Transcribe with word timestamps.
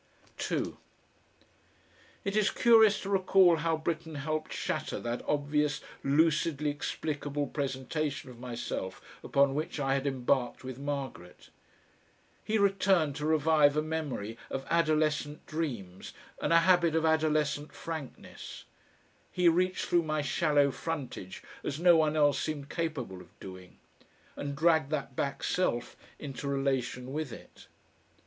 2 0.39 0.77
It 2.25 2.35
is 2.35 2.49
curious 2.49 2.99
to 3.01 3.09
recall 3.11 3.57
how 3.57 3.77
Britten 3.77 4.15
helped 4.15 4.51
shatter 4.51 4.99
that 4.99 5.21
obvious, 5.27 5.79
lucidly 6.03 6.71
explicable 6.71 7.45
presentation 7.45 8.31
of 8.31 8.39
myself 8.39 8.99
upon 9.23 9.53
which 9.53 9.79
I 9.79 9.93
had 9.93 10.07
embarked 10.07 10.63
with 10.63 10.79
Margaret. 10.79 11.51
He 12.43 12.57
returned 12.57 13.15
to 13.17 13.27
revive 13.27 13.77
a 13.77 13.83
memory 13.83 14.39
of 14.49 14.65
adolescent 14.71 15.45
dreams 15.45 16.13
and 16.41 16.51
a 16.51 16.61
habit 16.61 16.95
of 16.95 17.05
adolescent 17.05 17.71
frankness; 17.71 18.63
he 19.31 19.47
reached 19.47 19.85
through 19.85 20.01
my 20.01 20.23
shallow 20.23 20.71
frontage 20.71 21.43
as 21.63 21.79
no 21.79 21.95
one 21.95 22.15
else 22.15 22.41
seemed 22.41 22.69
capable 22.71 23.21
of 23.21 23.39
doing, 23.39 23.77
and 24.35 24.55
dragged 24.55 24.89
that 24.89 25.15
back 25.15 25.43
self 25.43 25.95
into 26.17 26.47
relation 26.47 27.13
with 27.13 27.31
it. 27.31 27.67